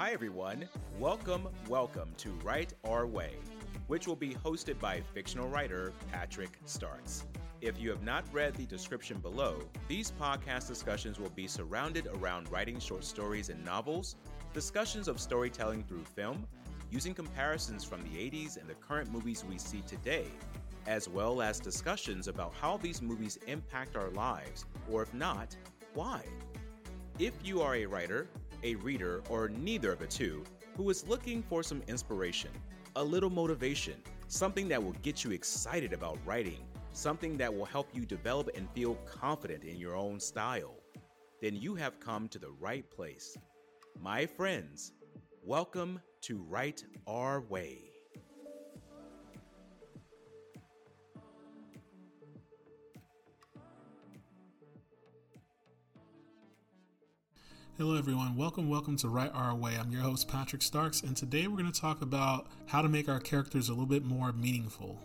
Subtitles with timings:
[0.00, 0.66] Hi, everyone.
[0.98, 3.34] Welcome, welcome to Write Our Way,
[3.86, 7.26] which will be hosted by fictional writer Patrick Starks.
[7.60, 9.58] If you have not read the description below,
[9.88, 14.16] these podcast discussions will be surrounded around writing short stories and novels,
[14.54, 16.46] discussions of storytelling through film,
[16.90, 20.28] using comparisons from the 80s and the current movies we see today,
[20.86, 25.54] as well as discussions about how these movies impact our lives, or if not,
[25.92, 26.22] why.
[27.18, 28.28] If you are a writer,
[28.62, 30.44] a reader, or neither of the two
[30.76, 32.50] who is looking for some inspiration,
[32.96, 33.94] a little motivation,
[34.28, 38.70] something that will get you excited about writing, something that will help you develop and
[38.70, 40.74] feel confident in your own style,
[41.40, 43.36] then you have come to the right place.
[44.00, 44.92] My friends,
[45.44, 47.89] welcome to Write Our Way.
[57.80, 58.36] Hello, everyone.
[58.36, 59.78] Welcome, welcome to Write Our Way.
[59.80, 63.08] I'm your host, Patrick Starks, and today we're going to talk about how to make
[63.08, 65.00] our characters a little bit more meaningful.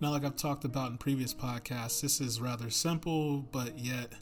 [0.00, 4.14] Now, like I've talked about in previous podcasts, this is rather simple, but yet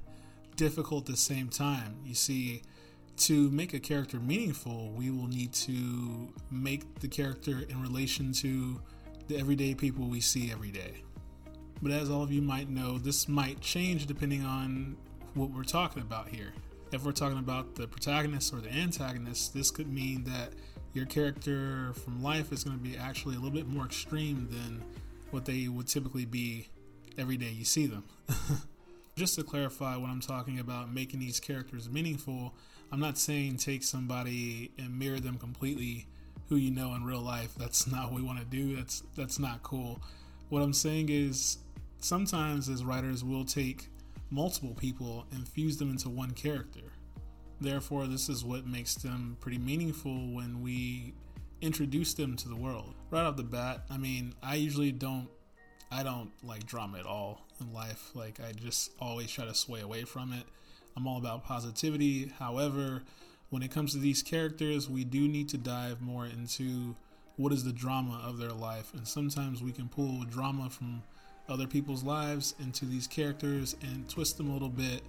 [0.57, 1.95] difficult at the same time.
[2.05, 2.63] You see,
[3.19, 8.81] to make a character meaningful, we will need to make the character in relation to
[9.29, 11.05] the everyday people we see every day.
[11.81, 14.97] But as all of you might know, this might change depending on
[15.35, 16.53] what we're talking about here
[16.93, 20.53] if we're talking about the protagonist or the antagonist, this could mean that
[20.93, 24.83] your character from life is going to be actually a little bit more extreme than
[25.31, 26.69] what they would typically be
[27.19, 28.05] every day you see them.
[29.17, 32.55] Just to clarify what I'm talking about, making these characters meaningful,
[32.93, 36.07] I'm not saying take somebody and mirror them completely
[36.49, 37.55] who you know in real life.
[37.57, 38.77] That's not what we want to do.
[38.77, 40.01] That's that's not cool.
[40.49, 41.59] What I'm saying is
[41.99, 43.89] sometimes as writers we'll take
[44.31, 46.93] multiple people and fuse them into one character.
[47.61, 51.15] Therefore, this is what makes them pretty meaningful when we
[51.61, 52.95] introduce them to the world.
[53.11, 55.29] Right off the bat, I mean, I usually don't
[55.91, 58.11] I don't like drama at all in life.
[58.15, 60.45] Like I just always try to sway away from it.
[60.97, 62.33] I'm all about positivity.
[62.39, 63.03] However,
[63.51, 66.97] when it comes to these characters, we do need to dive more into
[67.37, 68.93] what is the drama of their life.
[68.95, 71.03] And sometimes we can pull drama from
[71.49, 75.03] other people's lives into these characters and twist them a little bit.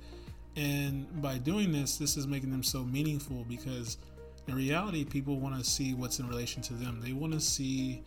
[0.56, 3.98] And by doing this, this is making them so meaningful because
[4.48, 7.02] in reality, people want to see what's in relation to them.
[7.04, 8.02] They want to see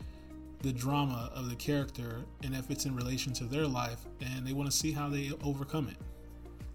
[0.62, 4.52] the drama of the character and if it's in relation to their life, and they
[4.52, 5.96] want to see how they overcome it.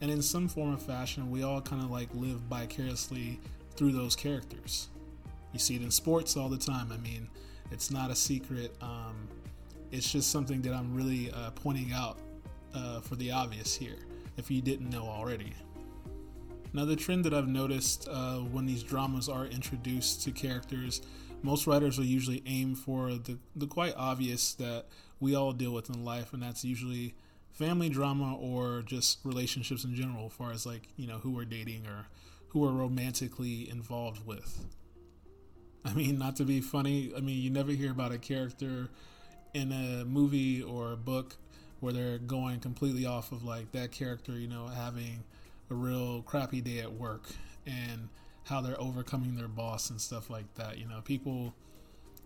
[0.02, 3.40] And in some form or fashion, we all kind of like live vicariously
[3.76, 4.90] through those characters.
[5.54, 6.92] You see it in sports all the time.
[6.92, 7.30] I mean,
[7.72, 8.76] it's not a secret.
[8.82, 9.28] Um,
[9.92, 12.20] it's just something that I'm really uh, pointing out
[12.74, 13.98] uh, for the obvious here,
[14.38, 15.54] if you didn't know already.
[16.74, 21.02] Now, the trend that I've noticed uh, when these dramas are introduced to characters,
[21.42, 24.86] most writers will usually aim for the, the quite obvious that
[25.20, 27.16] we all deal with in life, and that's usually
[27.52, 31.46] family drama or just relationships in general, as far as like, you know, who we're
[31.46, 32.08] dating or
[32.50, 34.66] who we're romantically involved with.
[35.86, 38.90] I mean, not to be funny, I mean, you never hear about a character
[39.56, 41.38] in a movie or a book
[41.80, 45.24] where they're going completely off of like that character, you know, having
[45.72, 47.24] a real crappy day at work
[47.66, 48.10] and
[48.44, 50.78] how they're overcoming their boss and stuff like that.
[50.78, 51.54] You know, people,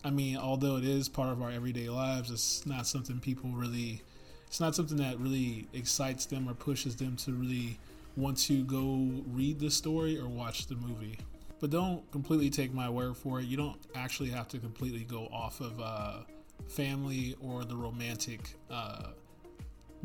[0.04, 4.02] I mean, although it is part of our everyday lives, it's not something people really,
[4.48, 7.78] it's not something that really excites them or pushes them to really
[8.18, 11.20] want to go read the story or watch the movie.
[11.60, 13.46] But don't completely take my word for it.
[13.46, 16.22] You don't actually have to completely go off of, uh,
[16.68, 19.10] family or the romantic uh,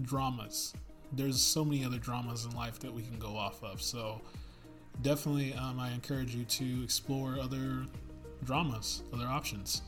[0.02, 0.74] dramas.
[1.12, 3.80] There's so many other dramas in life that we can go off of.
[3.82, 4.20] So
[5.02, 7.86] definitely, um, I encourage you to explore other
[8.44, 9.82] dramas, other options.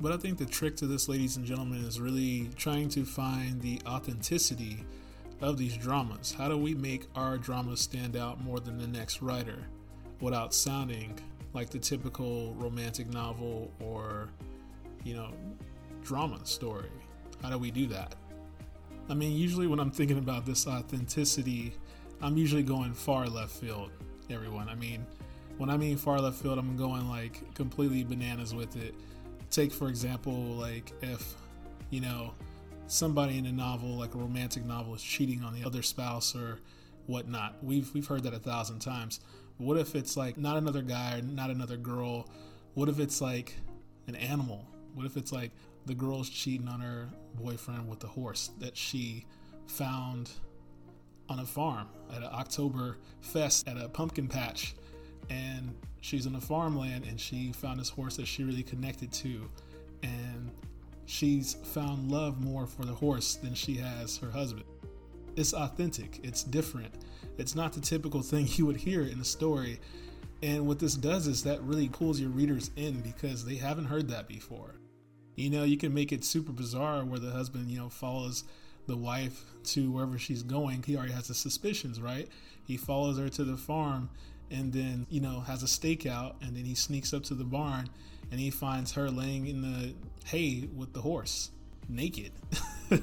[0.00, 3.60] But I think the trick to this, ladies and gentlemen, is really trying to find
[3.60, 4.84] the authenticity
[5.42, 6.32] of these dramas.
[6.32, 9.58] How do we make our dramas stand out more than the next writer
[10.20, 11.18] without sounding
[11.52, 14.28] like the typical romantic novel or
[15.04, 15.32] you know,
[16.02, 16.90] drama story?
[17.42, 18.14] How do we do that?
[19.08, 21.72] I mean, usually when I'm thinking about this authenticity,
[22.22, 23.90] I'm usually going far left field,
[24.30, 24.68] everyone.
[24.68, 25.06] I mean,
[25.58, 28.94] when I mean far left field, I'm going like completely bananas with it.
[29.50, 31.34] Take, for example, like if,
[31.90, 32.34] you know,
[32.86, 36.60] somebody in a novel, like a romantic novel, is cheating on the other spouse or
[37.06, 37.56] whatnot.
[37.62, 39.20] We've, we've heard that a thousand times.
[39.58, 42.28] What if it's like not another guy or not another girl?
[42.74, 43.56] What if it's like
[44.06, 45.50] an animal what if it's like
[45.86, 49.24] the girl's cheating on her boyfriend with the horse that she
[49.66, 50.30] found
[51.28, 54.74] on a farm at an October fest at a pumpkin patch?
[55.28, 59.48] And she's in a farmland and she found this horse that she really connected to.
[60.02, 60.50] And
[61.06, 64.64] she's found love more for the horse than she has her husband.
[65.36, 66.92] It's authentic, it's different.
[67.38, 69.80] It's not the typical thing you would hear in a story.
[70.42, 74.08] And what this does is that really pulls your readers in because they haven't heard
[74.08, 74.76] that before.
[75.36, 78.44] You know, you can make it super bizarre where the husband, you know, follows
[78.86, 80.82] the wife to wherever she's going.
[80.82, 82.28] He already has the suspicions, right?
[82.64, 84.10] He follows her to the farm
[84.50, 87.88] and then, you know, has a stakeout and then he sneaks up to the barn
[88.30, 89.94] and he finds her laying in the
[90.24, 91.50] hay with the horse,
[91.88, 92.32] naked.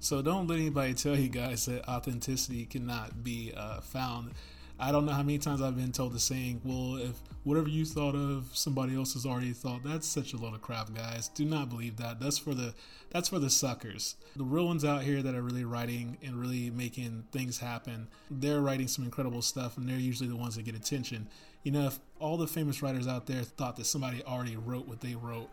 [0.00, 4.32] so don't let anybody tell you guys that authenticity cannot be uh, found
[4.80, 7.84] I don't know how many times I've been told the saying, well, if whatever you
[7.84, 9.82] thought of, somebody else has already thought.
[9.82, 11.28] That's such a load of crap, guys.
[11.28, 12.20] Do not believe that.
[12.20, 12.74] That's for the
[13.10, 14.14] that's for the suckers.
[14.36, 18.60] The real ones out here that are really writing and really making things happen, they're
[18.60, 21.26] writing some incredible stuff and they're usually the ones that get attention.
[21.64, 25.00] You know, if all the famous writers out there thought that somebody already wrote what
[25.00, 25.48] they wrote,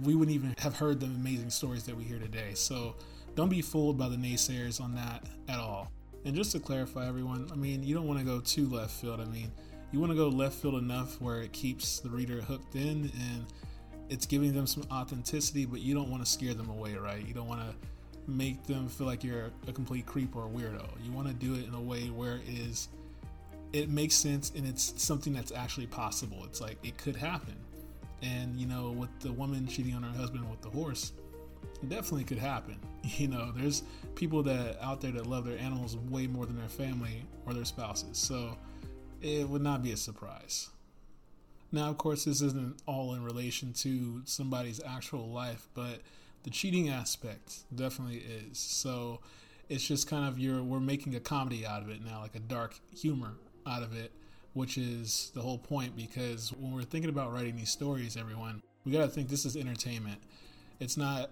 [0.00, 2.52] we wouldn't even have heard the amazing stories that we hear today.
[2.54, 2.94] So
[3.34, 5.90] don't be fooled by the naysayers on that at all.
[6.24, 9.20] And just to clarify, everyone, I mean, you don't want to go too left field.
[9.20, 9.50] I mean,
[9.92, 13.46] you want to go left field enough where it keeps the reader hooked in and
[14.08, 17.26] it's giving them some authenticity, but you don't want to scare them away, right?
[17.26, 20.86] You don't want to make them feel like you're a complete creep or a weirdo.
[21.02, 22.88] You want to do it in a way where it is
[23.72, 26.42] it makes sense and it's something that's actually possible.
[26.44, 27.54] It's like it could happen.
[28.22, 31.12] And you know, with the woman cheating on her husband with the horse,
[31.88, 32.76] definitely could happen.
[33.16, 33.82] You know, there's
[34.14, 37.64] people that out there that love their animals way more than their family or their
[37.64, 38.18] spouses.
[38.18, 38.58] So
[39.22, 40.68] it would not be a surprise.
[41.72, 46.00] Now, of course, this isn't all in relation to somebody's actual life, but
[46.42, 48.58] the cheating aspect definitely is.
[48.58, 49.20] So
[49.68, 52.40] it's just kind of your we're making a comedy out of it now, like a
[52.40, 53.34] dark humor
[53.66, 54.12] out of it,
[54.52, 58.92] which is the whole point because when we're thinking about writing these stories, everyone, we
[58.92, 60.20] got to think this is entertainment.
[60.80, 61.30] It's not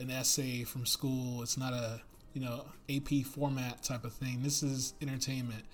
[0.00, 1.42] an essay from school.
[1.42, 2.00] It's not a
[2.32, 4.42] you know AP format type of thing.
[4.42, 5.64] This is entertainment,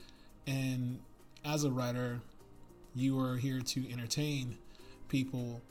[0.47, 0.99] and
[1.45, 2.21] as a writer,
[2.95, 4.59] you are here to entertain
[5.09, 5.63] people,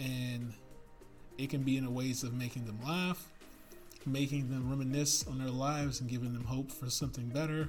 [0.00, 0.52] and
[1.36, 3.30] it can be in a ways of making them laugh,
[4.06, 7.68] making them reminisce on their lives, and giving them hope for something better.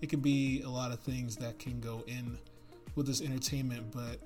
[0.00, 2.38] It can be a lot of things that can go in
[2.94, 4.18] with this entertainment, but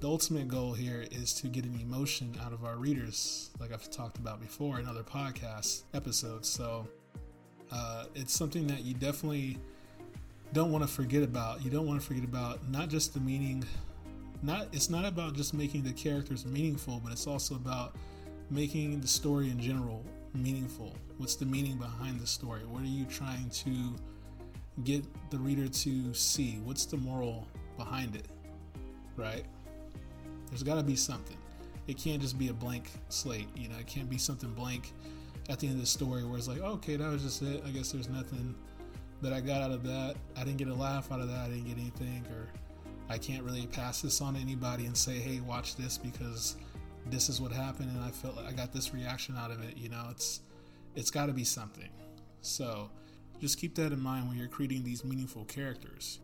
[0.00, 3.90] the ultimate goal here is to get an emotion out of our readers, like I've
[3.90, 6.48] talked about before in other podcast episodes.
[6.48, 6.86] So
[7.70, 9.58] uh, it's something that you definitely
[10.52, 11.64] don't want to forget about.
[11.64, 13.64] You don't want to forget about not just the meaning.
[14.42, 17.94] Not it's not about just making the characters meaningful, but it's also about
[18.50, 20.04] making the story in general
[20.34, 20.94] meaningful.
[21.18, 22.62] What's the meaning behind the story?
[22.66, 23.94] What are you trying to
[24.84, 26.58] get the reader to see?
[26.64, 27.46] What's the moral
[27.76, 28.26] behind it?
[29.16, 29.44] Right?
[30.52, 31.38] There's got to be something.
[31.86, 33.48] It can't just be a blank slate.
[33.56, 34.92] You know, it can't be something blank
[35.48, 37.62] at the end of the story where it's like, okay, that was just it.
[37.66, 38.54] I guess there's nothing
[39.22, 40.16] that I got out of that.
[40.36, 41.38] I didn't get a laugh out of that.
[41.38, 42.48] I didn't get anything, or
[43.08, 46.56] I can't really pass this on to anybody and say, hey, watch this because
[47.06, 49.78] this is what happened, and I felt like I got this reaction out of it.
[49.78, 50.40] You know, it's
[50.94, 51.88] it's got to be something.
[52.42, 52.90] So
[53.40, 56.20] just keep that in mind when you're creating these meaningful characters.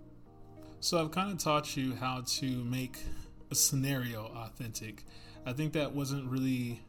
[0.80, 2.98] So I've kind of taught you how to make
[3.54, 5.04] scenario authentic.
[5.46, 6.80] I think that wasn't really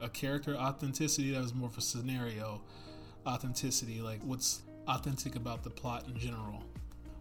[0.00, 2.60] a character authenticity, that was more of a scenario
[3.26, 6.62] authenticity, like what's authentic about the plot in general.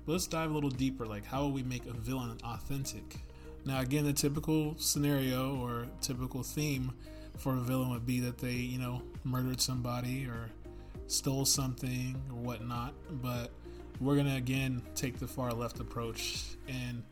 [0.05, 3.17] But let's dive a little deeper, like how will we make a villain authentic?
[3.65, 6.93] Now, again, the typical scenario or typical theme
[7.37, 10.49] for a villain would be that they, you know, murdered somebody or
[11.07, 12.93] stole something or whatnot.
[13.21, 13.51] But
[13.99, 17.03] we're to again take the far left approach and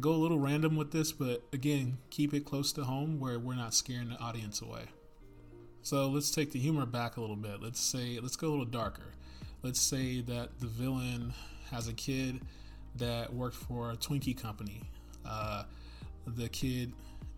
[0.00, 3.54] go a little random with this, but again, keep it close to home where we're
[3.54, 4.86] not scaring the audience away.
[5.82, 7.62] So let's take the humor back a little bit.
[7.62, 9.12] Let's say, let's go a little darker.
[9.62, 11.32] Let's say that the villain
[11.70, 12.40] has a kid
[12.96, 14.82] that worked for a Twinkie company.
[15.24, 15.64] Uh,
[16.26, 16.92] the kid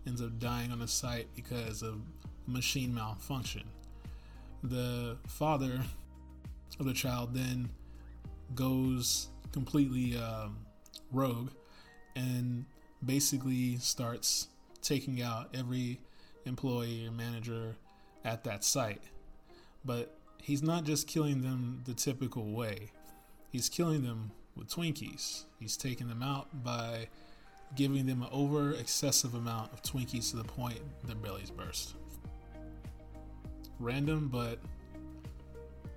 [0.05, 2.01] ends up dying on the site because of
[2.47, 3.63] machine malfunction.
[4.63, 5.81] The father
[6.79, 7.69] of the child then
[8.55, 10.57] goes completely um,
[11.11, 11.49] rogue
[12.17, 12.65] and
[13.05, 14.47] basically starts
[14.81, 15.99] taking out every
[16.45, 17.75] employee or manager
[18.25, 19.01] at that site.
[19.85, 22.91] But he's not just killing them the typical way,
[23.51, 25.43] he's killing them with Twinkies.
[25.59, 27.07] He's taking them out by
[27.75, 31.93] giving them an over excessive amount of Twinkies to the point their bellies burst.
[33.79, 34.59] Random, but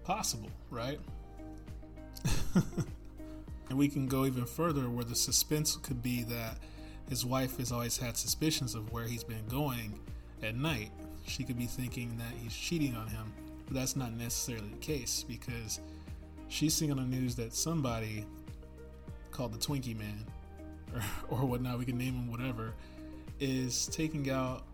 [0.05, 1.01] possible, right?
[3.71, 6.59] And we can go even further where the suspense could be that
[7.09, 9.99] his wife has always had suspicions of where he's been going
[10.43, 10.91] at night.
[11.27, 13.33] She could be thinking that he's cheating on him,
[13.67, 15.81] but that's not necessarily the case because
[16.49, 18.27] she's seeing on the news that somebody
[19.31, 20.27] called the Twinkie Man
[20.93, 21.03] or,
[21.39, 22.75] or whatnot, we can name him whatever,
[23.39, 24.65] is taking out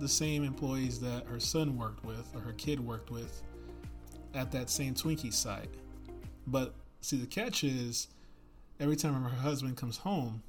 [0.00, 3.42] the same employees that her son worked with or her kid worked with
[4.34, 5.70] at that same Twinkie site.
[6.48, 8.08] But see, the catch is
[8.80, 10.42] every time her husband comes home,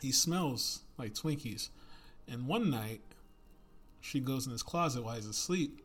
[0.00, 1.68] he smells like Twinkies.
[2.28, 3.00] And one night,
[4.00, 5.80] she goes in his closet while he's asleep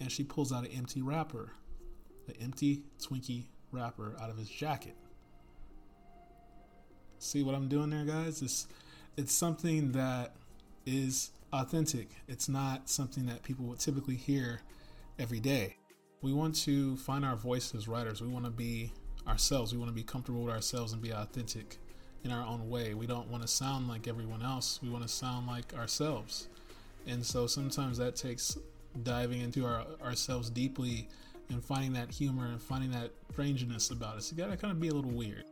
[0.00, 1.52] and she pulls out an empty wrapper,
[2.28, 4.96] an empty Twinkie wrapper out of his jacket.
[7.18, 8.42] See what I'm doing there, guys?
[8.42, 8.66] It's,
[9.16, 10.34] it's something that
[10.86, 12.08] is authentic.
[12.26, 14.60] It's not something that people would typically hear
[15.18, 15.76] every day.
[16.20, 18.20] We want to find our voice as writers.
[18.20, 18.92] We want to be
[19.26, 19.72] ourselves.
[19.72, 21.78] We want to be comfortable with ourselves and be authentic
[22.24, 22.94] in our own way.
[22.94, 24.80] We don't want to sound like everyone else.
[24.82, 26.48] We want to sound like ourselves.
[27.06, 28.56] And so sometimes that takes
[29.02, 31.08] diving into our, ourselves deeply
[31.48, 34.30] and finding that humor and finding that strangeness about us.
[34.30, 35.44] You gotta kind of be a little weird.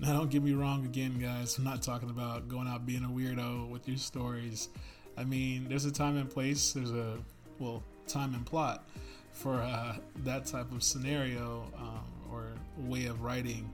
[0.00, 1.58] Now, don't get me wrong again, guys.
[1.58, 4.68] I'm not talking about going out being a weirdo with your stories.
[5.16, 7.18] I mean, there's a time and place, there's a,
[7.58, 8.88] well, time and plot
[9.32, 13.68] for uh, that type of scenario um, or way of writing.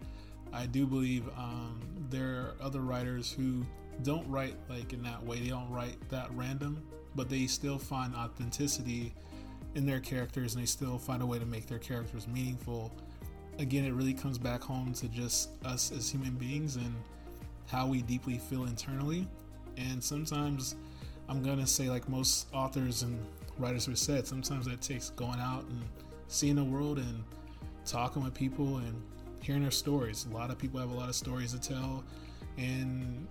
[0.53, 1.81] I do believe um,
[2.11, 3.65] there are other writers who
[4.03, 5.41] don't write like in that way.
[5.41, 6.83] They don't write that random,
[7.15, 9.15] but they still find authenticity
[9.75, 12.93] in their characters and they still find a way to make their characters meaningful.
[13.59, 16.95] Again, it really comes back home to just us as human beings and
[17.67, 19.27] how we deeply feel internally.
[19.77, 20.77] And sometimes
[21.29, 23.19] I'm to say, like most authors and
[23.59, 25.83] writers have said, sometimes that takes going out and
[26.29, 27.25] seeing the world and
[27.85, 29.03] talking with people and
[29.41, 30.27] hearing their stories.
[30.31, 32.05] A lot of people have a lot of stories to tell,
[32.57, 33.27] and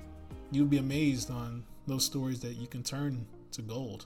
[0.52, 4.06] you'd be amazed on those stories that you can turn to gold.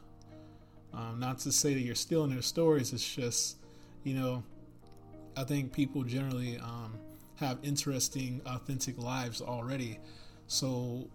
[0.93, 3.57] Um, not to say that you're stealing their stories, it's just,
[4.03, 4.43] you know,
[5.35, 6.97] I think people generally um,
[7.35, 9.99] have interesting, authentic lives already.
[10.47, 11.07] So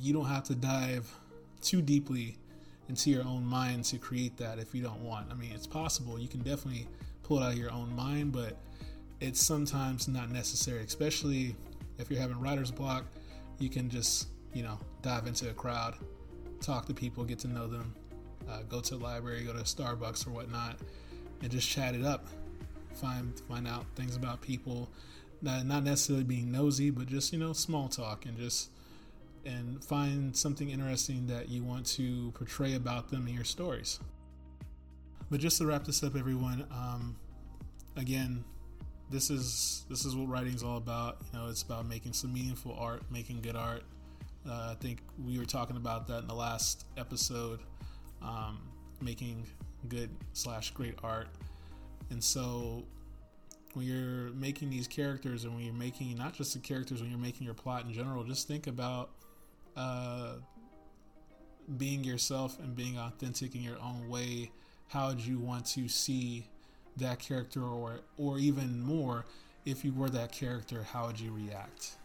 [0.00, 1.12] you don't have to dive
[1.60, 2.38] too deeply
[2.88, 5.30] into your own mind to create that if you don't want.
[5.30, 6.18] I mean, it's possible.
[6.18, 6.88] You can definitely
[7.24, 8.56] pull it out of your own mind, but
[9.20, 11.56] it's sometimes not necessary, especially
[11.98, 13.04] if you're having writer's block.
[13.58, 15.94] You can just, you know, dive into a crowd,
[16.60, 17.94] talk to people, get to know them,
[18.48, 20.76] uh, go to the library, go to Starbucks or whatnot,
[21.42, 22.26] and just chat it up.
[22.94, 24.88] Find find out things about people,
[25.42, 28.70] not, not necessarily being nosy, but just you know, small talk and just
[29.44, 34.00] and find something interesting that you want to portray about them in your stories.
[35.30, 37.16] But just to wrap this up, everyone, um,
[37.96, 38.44] again,
[39.10, 41.18] this is this is what writing is all about.
[41.32, 43.82] You know, it's about making some meaningful art, making good art.
[44.48, 47.60] Uh, I think we were talking about that in the last episode,
[48.22, 48.60] um,
[49.00, 49.46] making
[49.88, 51.28] good slash great art.
[52.10, 52.84] And so,
[53.74, 57.18] when you're making these characters, and when you're making not just the characters, when you're
[57.18, 59.10] making your plot in general, just think about
[59.76, 60.34] uh,
[61.76, 64.50] being yourself and being authentic in your own way,
[64.88, 66.46] how would you want to see
[66.98, 69.24] that character, or or even more,
[69.64, 71.96] if you were that character, how would you react?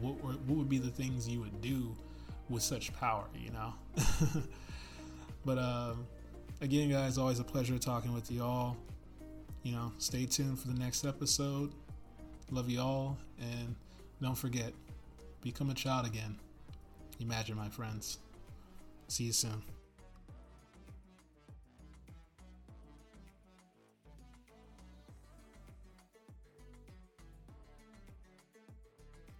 [0.00, 1.94] What what would be the things you would do
[2.48, 3.24] with such power?
[3.34, 3.74] You know.
[5.44, 5.94] but uh,
[6.60, 8.76] again, guys, always a pleasure talking with you all.
[9.62, 11.72] You know, stay tuned for the next episode.
[12.50, 13.74] Love you all, and
[14.20, 14.72] don't forget,
[15.42, 16.36] become a child again.
[17.20, 18.18] Imagine, my friends.
[19.08, 19.62] See you soon.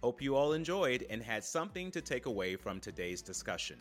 [0.05, 3.79] Hope you all enjoyed and had something to take away from today's discussion.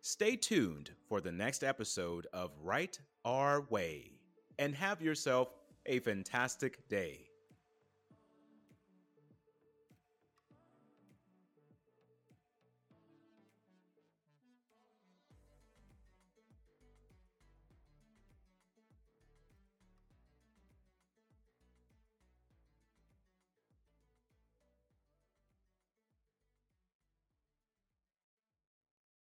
[0.02, 4.12] Stay tuned for the next episode of Write Our Way
[4.60, 5.48] and have yourself
[5.86, 7.26] a fantastic day.